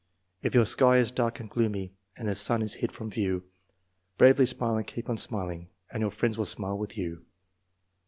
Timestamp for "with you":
6.79-7.23